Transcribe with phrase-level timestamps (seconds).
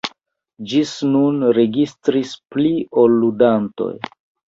[0.71, 2.75] Ĝis nun registris pli
[3.07, 3.97] ol ludantoj.